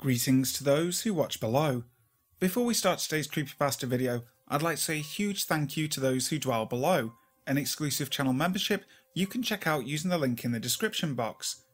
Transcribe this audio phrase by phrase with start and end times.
[0.00, 1.84] Greetings to those who watch below.
[2.38, 6.00] Before we start today's creepypasta video, I'd like to say a huge thank you to
[6.00, 7.12] those who dwell below.
[7.46, 11.64] An exclusive channel membership you can check out using the link in the description box.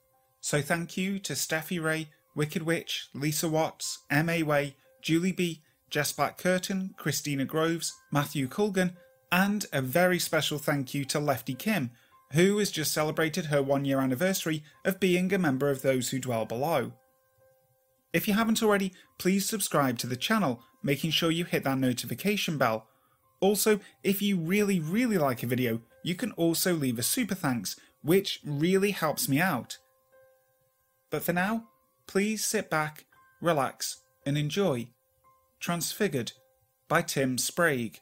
[0.41, 4.43] So thank you to Steffi Ray, Wicked Witch, Lisa Watts, M.A.
[4.43, 8.97] Way, Julie B, Jess Black Curtin, Christina Groves, Matthew Culgan,
[9.31, 11.93] and a very special thank you to Lefty Kim,
[12.33, 16.19] who has just celebrated her one year anniversary of being a member of those who
[16.19, 16.93] dwell below.
[18.13, 22.57] If you haven't already, please subscribe to the channel, making sure you hit that notification
[22.59, 22.87] bell.
[23.41, 27.77] Also, if you really, really like a video, you can also leave a super thanks,
[28.03, 29.79] which really helps me out.
[31.11, 31.65] But for now,
[32.07, 33.05] please sit back,
[33.41, 34.89] relax, and enjoy.
[35.61, 36.33] Transfigured
[36.89, 37.99] by Tim Sprague.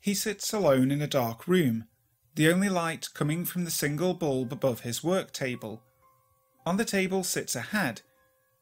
[0.00, 1.86] He sits alone in a dark room,
[2.36, 5.82] the only light coming from the single bulb above his work table.
[6.64, 8.02] On the table sits a head.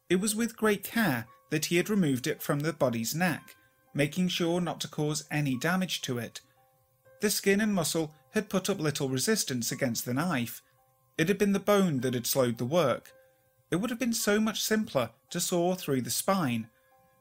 [0.09, 3.55] It was with great care that he had removed it from the body's neck,
[3.93, 6.41] making sure not to cause any damage to it.
[7.21, 10.61] The skin and muscle had put up little resistance against the knife.
[11.17, 13.13] It had been the bone that had slowed the work.
[13.71, 16.67] It would have been so much simpler to saw through the spine.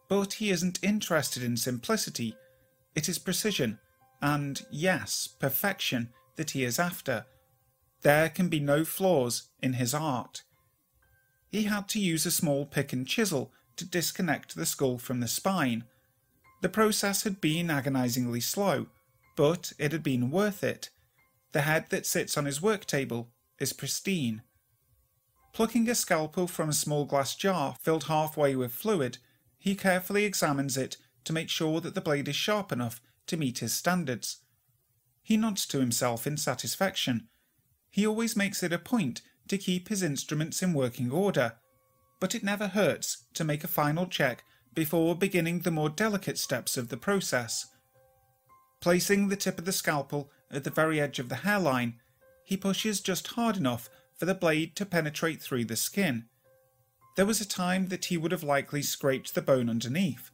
[0.09, 2.37] But he isn't interested in simplicity.
[2.95, 3.79] It is precision,
[4.21, 7.25] and yes, perfection that he is after.
[8.03, 10.43] There can be no flaws in his art.
[11.55, 15.29] He had to use a small pick and chisel to disconnect the skull from the
[15.29, 15.85] spine.
[16.63, 18.87] The process had been agonizingly slow,
[19.37, 20.91] but it had been worth it.
[21.53, 24.43] The head that sits on his work table is pristine.
[25.53, 29.19] Plucking a scalpel from a small glass jar filled halfway with fluid,
[29.57, 33.59] he carefully examines it to make sure that the blade is sharp enough to meet
[33.59, 34.39] his standards.
[35.23, 37.29] He nods to himself in satisfaction.
[37.93, 41.55] He always makes it a point to keep his instruments in working order,
[42.21, 44.45] but it never hurts to make a final check
[44.75, 47.67] before beginning the more delicate steps of the process.
[48.81, 52.01] Placing the tip of the scalpel at the very edge of the hairline,
[52.45, 56.27] he pushes just hard enough for the blade to penetrate through the skin.
[57.17, 60.31] There was a time that he would have likely scraped the bone underneath,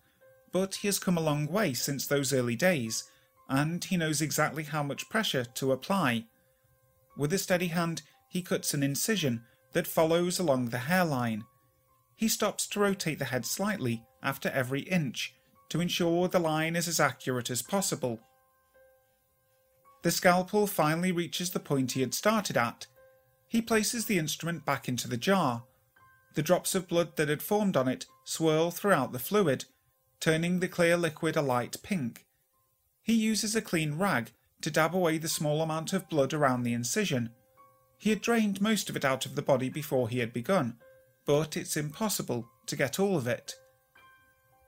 [0.52, 3.04] but he has come a long way since those early days,
[3.48, 6.24] and he knows exactly how much pressure to apply.
[7.16, 9.42] With a steady hand, he cuts an incision
[9.72, 11.44] that follows along the hairline.
[12.14, 15.34] He stops to rotate the head slightly after every inch
[15.68, 18.20] to ensure the line is as accurate as possible.
[20.02, 22.86] The scalpel finally reaches the point he had started at.
[23.48, 25.64] He places the instrument back into the jar.
[26.34, 29.64] The drops of blood that had formed on it swirl throughout the fluid,
[30.20, 32.26] turning the clear liquid a light pink.
[33.02, 34.30] He uses a clean rag
[34.60, 37.30] to dab away the small amount of blood around the incision.
[38.00, 40.78] He had drained most of it out of the body before he had begun,
[41.26, 43.54] but it's impossible to get all of it.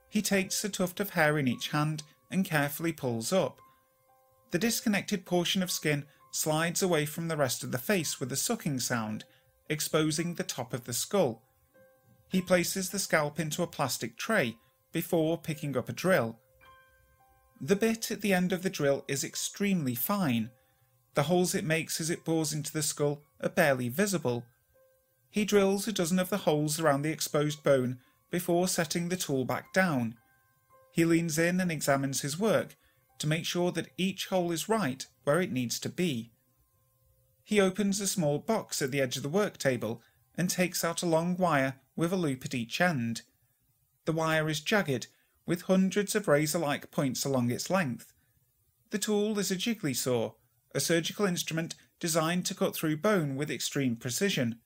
[0.07, 3.57] He takes a tuft of hair in each hand and carefully pulls up.
[4.51, 8.35] The disconnected portion of skin slides away from the rest of the face with a
[8.35, 9.25] sucking sound,
[9.67, 11.41] exposing the top of the skull.
[12.29, 14.57] He places the scalp into a plastic tray
[14.91, 16.37] before picking up a drill.
[17.59, 20.51] The bit at the end of the drill is extremely fine.
[21.15, 24.45] The holes it makes as it bores into the skull are barely visible.
[25.29, 27.99] He drills a dozen of the holes around the exposed bone
[28.31, 30.15] before setting the tool back down.
[30.91, 32.75] He leans in and examines his work
[33.19, 36.31] to make sure that each hole is right where it needs to be.
[37.43, 40.01] He opens a small box at the edge of the work table
[40.35, 43.21] and takes out a long wire with a loop at each end.
[44.05, 45.07] The wire is jagged,
[45.45, 48.13] with hundreds of razor like points along its length.
[48.89, 50.33] The tool is a Gigli saw,
[50.73, 54.59] a surgical instrument designed to cut through bone with extreme precision.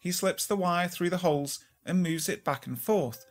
[0.00, 3.24] He slips the wire through the holes and moves it back and forth,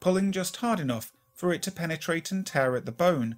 [0.00, 3.36] pulling just hard enough for it to penetrate and tear at the bone.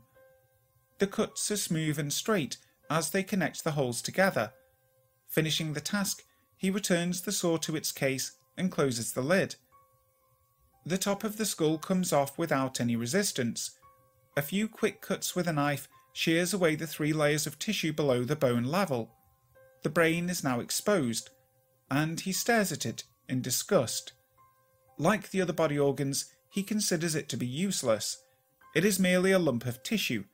[0.98, 2.56] The cuts are smooth and straight
[2.90, 4.52] as they connect the holes together.
[5.28, 6.22] Finishing the task,
[6.56, 9.56] he returns the saw to its case and closes the lid.
[10.84, 13.72] The top of the skull comes off without any resistance.
[14.36, 18.24] A few quick cuts with a knife shears away the three layers of tissue below
[18.24, 19.12] the bone level.
[19.82, 21.28] The brain is now exposed,
[21.90, 24.14] and he stares at it in disgust.
[24.96, 28.24] Like the other body organs, he considers it to be useless.
[28.74, 30.24] It is merely a lump of tissue.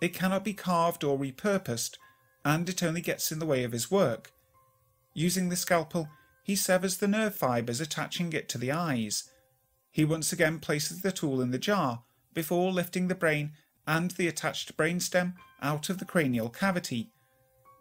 [0.00, 1.98] It cannot be carved or repurposed,
[2.42, 4.32] and it only gets in the way of his work.
[5.12, 6.08] Using the scalpel,
[6.42, 9.30] he severs the nerve fibres attaching it to the eyes.
[9.90, 13.52] He once again places the tool in the jar before lifting the brain
[13.88, 15.32] and the attached brainstem
[15.62, 17.10] out of the cranial cavity.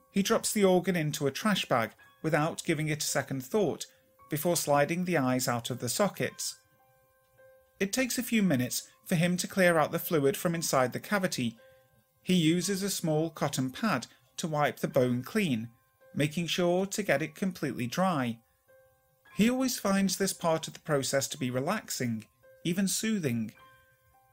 [0.10, 1.92] He drops the organ into a trash bag
[2.24, 3.86] without giving it a second thought
[4.30, 6.56] before sliding the eyes out of the sockets.
[7.80, 11.00] It takes a few minutes for him to clear out the fluid from inside the
[11.00, 11.58] cavity.
[12.24, 14.08] He uses a small cotton pad
[14.38, 15.70] to wipe the bone clean,
[16.16, 18.40] making sure to get it completely dry.
[19.36, 22.26] He always finds this part of the process to be relaxing,
[22.64, 23.52] even soothing.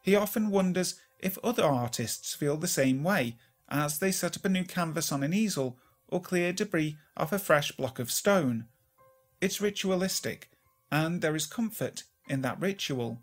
[0.02, 3.36] He often wonders if other artists feel the same way
[3.68, 5.78] as they set up a new canvas on an easel
[6.08, 8.66] or clear debris off a fresh block of stone.
[9.40, 10.50] It's ritualistic,
[10.90, 13.20] and there is comfort in that ritual.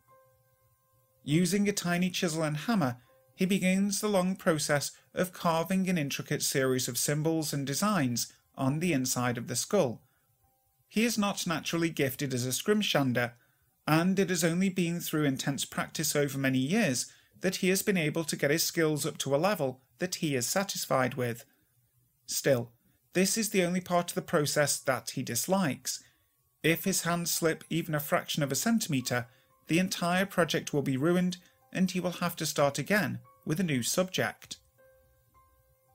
[1.24, 2.98] Using a tiny chisel and hammer,
[3.36, 8.80] he begins the long process of carving an intricate series of symbols and designs on
[8.80, 10.02] the inside of the skull.
[10.88, 13.34] He is not naturally gifted as a scrimshander,
[13.88, 17.12] and it has only been through intense practice over many years
[17.42, 20.36] that he has been able to get his skills up to a level that he
[20.36, 21.46] is satisfied with.
[22.26, 22.72] Still,
[23.14, 26.04] this is the only part of the process that he dislikes.
[26.64, 29.28] If his hands slip even a fraction of a centimetre,
[29.68, 31.38] the entire project will be ruined
[31.74, 34.58] and he will have to start again with a new subject.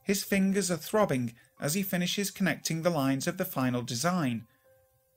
[0.03, 4.47] His fingers are throbbing as he finishes connecting the lines of the final design.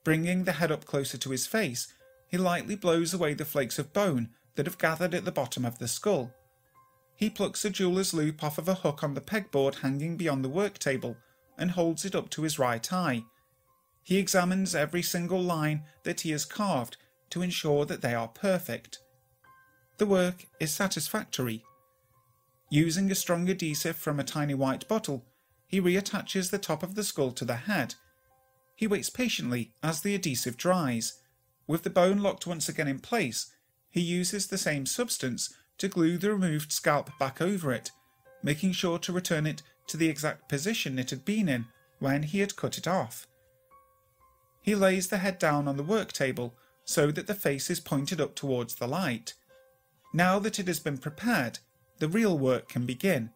[0.04, 1.94] Bringing the head up closer to his face,
[2.28, 5.80] he lightly blows away the flakes of bone that have gathered at the bottom of
[5.80, 6.34] the skull.
[7.16, 10.50] He plucks a jeweler's loupe off of a hook on the pegboard hanging beyond the
[10.50, 11.18] work table
[11.58, 13.24] and holds it up to his right eye.
[14.04, 16.98] He examines every single line that he has carved
[17.30, 19.00] to ensure that they are perfect.
[19.98, 21.64] The work is satisfactory.
[22.70, 25.26] Using a strong adhesive from a tiny white bottle,
[25.68, 27.96] he reattaches the top of the skull to the head.
[28.76, 31.20] He waits patiently as the adhesive dries.
[31.68, 33.52] With the bone locked once again in place,
[33.90, 37.92] he uses the same substance to glue the removed scalp back over it,
[38.44, 41.66] making sure to return it to the exact position it had been in
[42.00, 43.28] when he had cut it off.
[44.62, 46.56] He lays the head down on the work table
[46.86, 49.34] so that the face is pointed up towards the light.
[50.14, 51.60] Now that it has been prepared,
[52.00, 53.32] the real work can begin.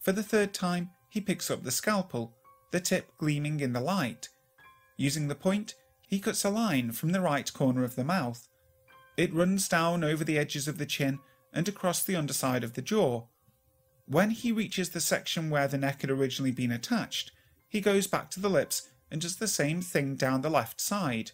[0.00, 2.36] For the third time, he picks up the scalpel,
[2.70, 4.28] the tip gleaming in the light.
[4.96, 5.74] Using the point,
[6.06, 8.48] he cuts a line from the right corner of the mouth.
[9.20, 11.18] It runs down over the edges of the chin
[11.52, 13.26] and across the underside of the jaw.
[14.06, 17.30] When he reaches the section where the neck had originally been attached,
[17.68, 21.32] he goes back to the lips and does the same thing down the left side.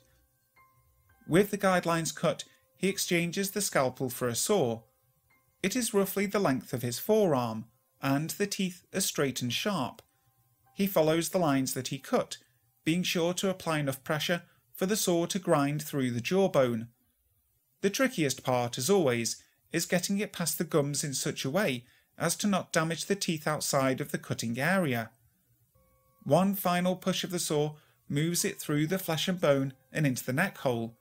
[1.29, 2.43] With the guidelines cut,
[2.77, 4.81] he exchanges the scalpel for a saw.
[5.63, 7.67] It is roughly the length of his forearm,
[8.03, 10.03] and the teeth are straight and sharp.
[10.75, 12.39] He follows the lines that he cut,
[12.85, 14.43] being sure to apply enough pressure
[14.75, 16.89] for the saw to grind through the jawbone.
[17.81, 19.43] The trickiest part, as always,
[19.73, 21.85] is getting it past the gums in such a way
[22.19, 25.11] as to not damage the teeth outside of the cutting area.
[26.25, 27.75] One final push of the saw
[28.09, 30.97] moves it through the flesh and bone and into the neck hole,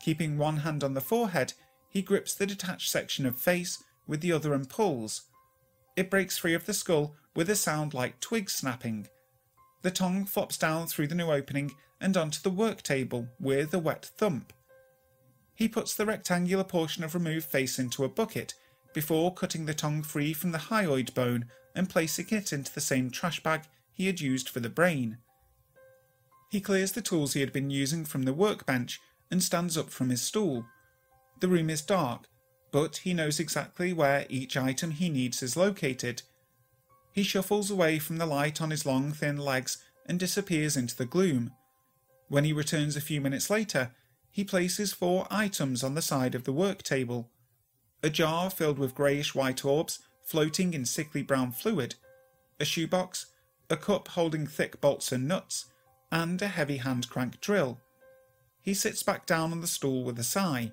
[0.00, 1.52] Keeping one hand on the forehead,
[1.88, 5.22] he grips the detached section of face with the other and pulls.
[5.94, 9.08] It breaks free of the skull with a sound like twigs snapping.
[9.82, 13.78] The tongue flops down through the new opening and onto the work table with a
[13.78, 14.52] wet thump.
[15.60, 18.54] He puts the rectangular portion of removed face into a bucket
[18.94, 23.10] before cutting the tongue free from the hyoid bone and placing it into the same
[23.10, 25.18] trash bag he had used for the brain.
[26.48, 30.08] He clears the tools he had been using from the workbench and stands up from
[30.08, 30.64] his stool.
[31.40, 32.26] The room is dark,
[32.70, 36.22] but he knows exactly where each item he needs is located.
[37.12, 39.76] He shuffles away from the light on his long, thin legs
[40.06, 41.52] and disappears into the gloom.
[42.28, 43.90] When he returns a few minutes later,
[44.30, 47.28] he places four items on the side of the work table
[48.02, 51.96] a jar filled with greyish white orbs floating in sickly brown fluid,
[52.58, 53.26] a shoebox,
[53.68, 55.66] a cup holding thick bolts and nuts,
[56.10, 57.78] and a heavy hand crank drill.
[58.62, 60.72] He sits back down on the stool with a sigh.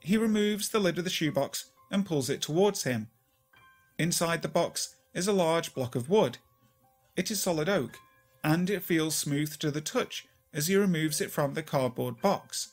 [0.00, 3.08] He removes the lid of the shoebox and pulls it towards him.
[3.98, 6.38] Inside the box is a large block of wood.
[7.16, 7.98] It is solid oak,
[8.42, 12.72] and it feels smooth to the touch as he removes it from the cardboard box.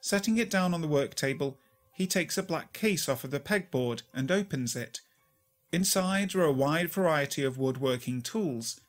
[0.00, 1.58] Setting it down on the work table,
[1.92, 5.00] he takes a black case off of the pegboard and opens it.
[5.72, 8.80] Inside are a wide variety of woodworking tools.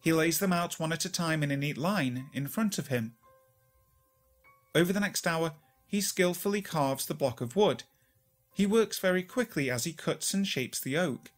[0.00, 2.88] He lays them out one at a time in a neat line in front of
[2.88, 3.14] him.
[4.74, 5.52] Over the next hour,
[5.86, 7.84] he skillfully carves the block of wood.
[8.54, 11.30] He works very quickly as he cuts and shapes the oak.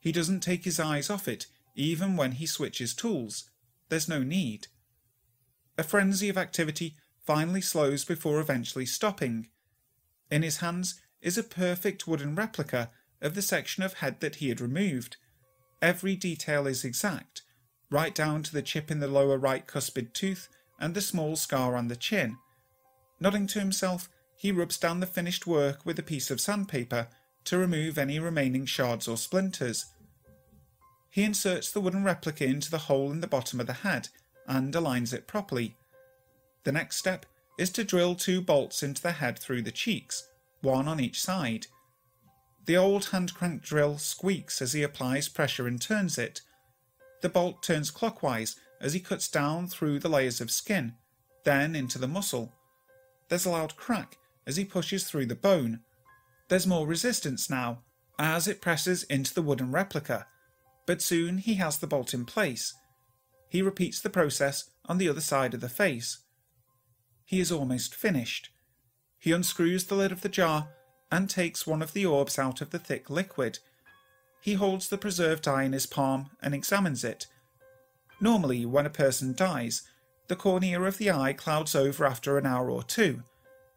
[0.00, 3.50] He doesn't take his eyes off it, even when he switches tools.
[3.88, 4.68] There's no need.
[5.76, 9.48] A frenzy of activity finally slows before eventually stopping.
[10.30, 12.90] In his hands is a perfect wooden replica
[13.20, 15.16] of the section of head that he had removed.
[15.80, 17.42] Every detail is exact,
[17.90, 21.76] right down to the chip in the lower right cuspid tooth and the small scar
[21.76, 22.36] on the chin.
[23.18, 27.08] Nodding to himself, he rubs down the finished work with a piece of sandpaper
[27.44, 29.86] to remove any remaining shards or splinters.
[31.10, 34.08] He inserts the wooden replica into the hole in the bottom of the head
[34.46, 35.76] and aligns it properly.
[36.64, 37.26] The next step
[37.58, 40.28] is to drill two bolts into the head through the cheeks,
[40.60, 41.66] one on each side.
[42.66, 46.40] The old hand crank drill squeaks as he applies pressure and turns it.
[47.20, 50.94] The bolt turns clockwise as he cuts down through the layers of skin,
[51.44, 52.52] then into the muscle.
[53.28, 55.80] There's a loud crack as he pushes through the bone.
[56.48, 57.82] There's more resistance now
[58.18, 60.26] as it presses into the wooden replica,
[60.86, 62.74] but soon he has the bolt in place.
[63.48, 66.18] He repeats the process on the other side of the face.
[67.24, 68.50] He is almost finished.
[69.18, 70.68] He unscrews the lid of the jar
[71.10, 73.58] and takes one of the orbs out of the thick liquid.
[74.40, 77.26] He holds the preserved eye in his palm and examines it.
[78.20, 79.82] Normally, when a person dies,
[80.28, 83.22] the cornea of the eye clouds over after an hour or two,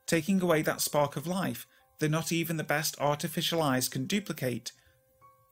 [0.06, 1.68] taking away that spark of life
[2.00, 4.72] that not even the best artificial eyes can duplicate.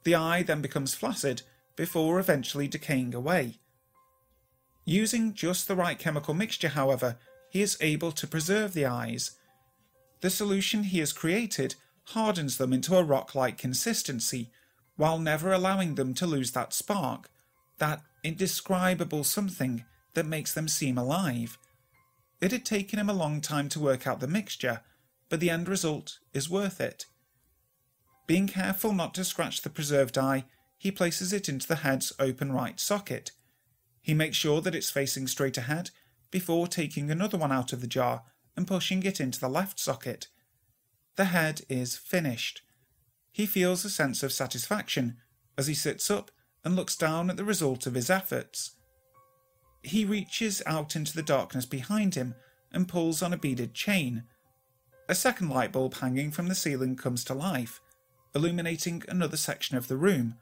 [0.04, 1.42] The eye then becomes flaccid
[1.76, 3.60] before eventually decaying away.
[4.86, 7.18] Using just the right chemical mixture, however,
[7.50, 9.32] he is able to preserve the eyes.
[10.22, 11.76] The solution he has created
[12.10, 14.52] hardens them into a rock like consistency,
[14.96, 17.30] while never allowing them to lose that spark,
[17.80, 21.58] that indescribable something that makes them seem alive.
[22.40, 24.82] It had taken him a long time to work out the mixture,
[25.30, 27.06] but the end result is worth it.
[28.28, 30.46] Being careful not to scratch the preserved eye,
[30.78, 33.32] he places it into the head's open right socket.
[34.06, 35.90] He makes sure that it's facing straight ahead
[36.30, 38.22] before taking another one out of the jar
[38.56, 40.28] and pushing it into the left socket.
[41.16, 42.62] The head is finished.
[43.32, 45.18] He feels a sense of satisfaction
[45.58, 46.30] as he sits up
[46.64, 48.76] and looks down at the result of his efforts.
[49.82, 52.36] He reaches out into the darkness behind him
[52.72, 54.26] and pulls on a beaded chain.
[55.10, 57.82] A second light bulb hanging from the ceiling comes to life,
[58.36, 60.36] illuminating another section of the room.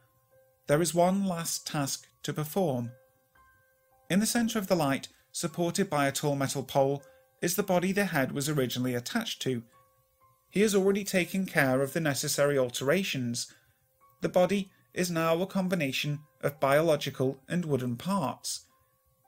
[0.68, 2.92] There is one last task to perform.
[4.14, 7.02] In the centre of the light, supported by a tall metal pole,
[7.42, 9.64] is the body the head was originally attached to.
[10.52, 13.52] He has already taken care of the necessary alterations.
[14.22, 18.68] The body is now a combination of biological and wooden parts.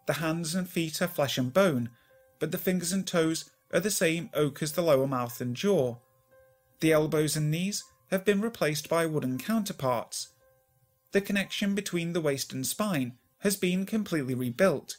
[0.05, 1.89] The hands and feet are flesh and bone,
[2.37, 5.95] but the fingers and toes are the same oak as the lower mouth and jaw.
[6.81, 10.27] The elbows and knees have been replaced by wooden counterparts.
[11.11, 14.97] The connection between the waist and spine has been completely rebuilt.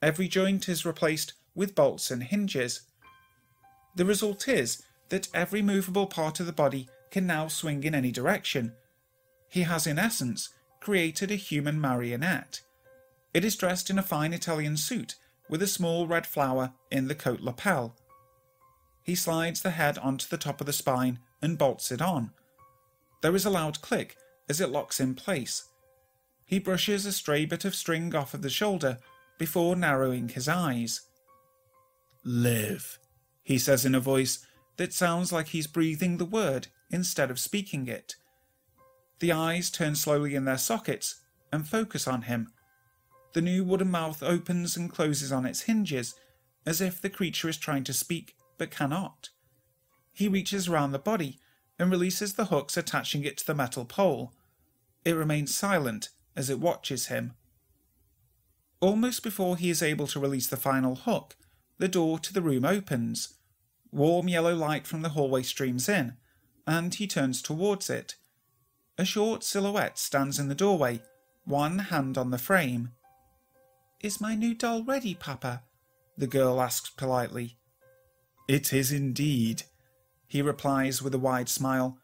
[0.00, 2.80] Every joint is replaced with bolts and hinges.
[3.94, 8.10] The result is that every movable part of the body can now swing in any
[8.10, 8.72] direction.
[9.50, 10.48] He has, in essence,
[10.80, 12.62] created a human marionette.
[13.34, 15.16] It is dressed in a fine Italian suit
[15.50, 17.96] with a small red flower in the coat lapel.
[19.02, 22.30] He slides the head onto the top of the spine and bolts it on.
[23.20, 24.16] There is a loud click
[24.48, 25.64] as it locks in place.
[26.46, 28.98] He brushes a stray bit of string off of the shoulder
[29.38, 31.02] before narrowing his eyes.
[32.22, 32.98] Live,
[33.42, 34.46] he says in a voice
[34.76, 38.16] that sounds like he's breathing the word instead of speaking it.
[39.20, 41.20] The eyes turn slowly in their sockets
[41.52, 42.52] and focus on him.
[43.32, 46.14] The new wooden mouth opens and closes on its hinges,
[46.66, 49.30] as if the creature is trying to speak but cannot.
[50.12, 51.38] He reaches round the body
[51.78, 54.32] and releases the hooks attaching it to the metal pole.
[55.04, 57.34] It remains silent as it watches him.
[58.80, 61.36] Almost before he is able to release the final hook,
[61.78, 63.34] the door to the room opens.
[63.90, 66.16] Warm yellow light from the hallway streams in,
[66.66, 68.16] and he turns towards it.
[68.98, 71.00] A short silhouette stands in the doorway,
[71.44, 72.90] one hand on the frame.
[74.02, 75.62] Is my new doll ready, Papa?
[76.16, 77.56] The girl asks politely.
[78.48, 79.62] It is indeed,
[80.28, 81.98] he replies with a wide smile.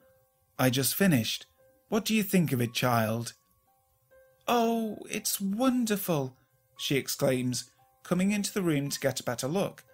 [0.59, 1.47] I just finished.
[1.89, 3.35] What do you think of it, child?
[4.53, 6.37] Oh, it's wonderful,
[6.77, 7.71] she exclaims,
[8.03, 9.85] coming into the room to get a better look.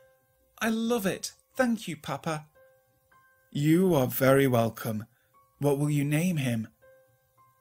[0.59, 1.33] I love it.
[1.55, 2.47] Thank you, Papa.
[3.53, 5.05] You are very welcome.
[5.59, 6.69] What will you name him?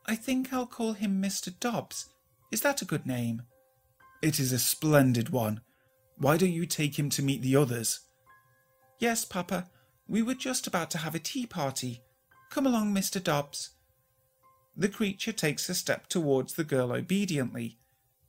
[0.06, 1.54] I think I'll call him Mr.
[1.60, 2.12] Dobbs.
[2.50, 3.42] Is that a good name?
[4.22, 5.60] It is a splendid one.
[6.18, 8.00] Why don't you take him to meet the others?
[9.00, 9.68] Yes, Papa.
[10.08, 12.04] We were just about to have a tea party.
[12.50, 13.22] Come along, Mr.
[13.22, 13.72] Dobbs.
[14.78, 17.78] The creature takes a step towards the girl obediently.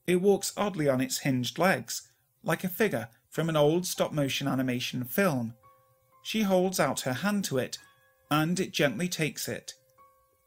[0.06, 2.08] It walks oddly on its hinged legs,
[2.44, 5.54] like a figure from an old stop motion animation film.
[6.22, 7.78] She holds out her hand to it,
[8.30, 9.74] and it gently takes it.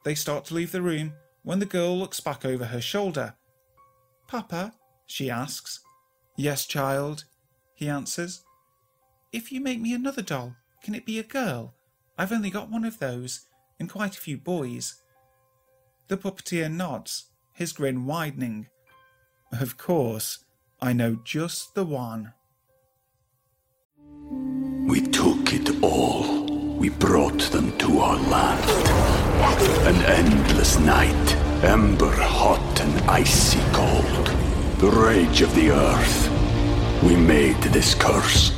[0.05, 1.13] They start to leave the room
[1.43, 3.35] when the girl looks back over her shoulder.
[4.27, 4.73] Papa,
[5.05, 5.81] she asks.
[6.37, 7.25] Yes, child,
[7.75, 8.43] he answers.
[9.31, 11.75] If you make me another doll, can it be a girl?
[12.17, 13.47] I've only got one of those,
[13.79, 15.01] and quite a few boys.
[16.09, 18.65] The puppeteer nods, his grin widening.
[19.51, 20.39] Of course,
[20.81, 22.33] I know just the one.
[24.87, 26.47] We took it all.
[26.79, 28.69] We brought them to our land.
[29.85, 34.25] An endless night, ember hot and icy cold.
[34.79, 37.03] The rage of the earth.
[37.03, 38.49] We made this curse.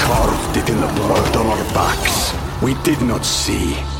[0.00, 2.32] Carved it in the blood on our backs.
[2.62, 3.76] We did not see.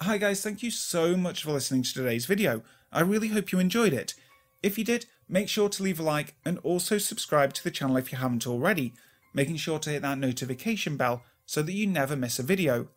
[0.00, 2.62] Hi guys, thank you so much for listening to today's video.
[2.92, 4.14] I really hope you enjoyed it.
[4.60, 7.96] If you did, make sure to leave a like and also subscribe to the channel
[7.96, 8.92] if you haven't already,
[9.32, 12.88] making sure to hit that notification bell so that you never miss a video.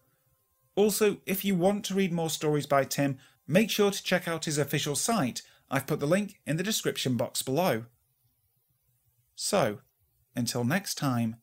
[0.75, 4.45] Also, if you want to read more stories by Tim, make sure to check out
[4.45, 5.43] his official site.
[5.69, 7.85] I've put the link in the description box below.
[9.35, 9.81] So,
[10.35, 11.35] until next time,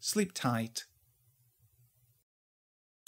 [0.00, 0.86] sleep tight.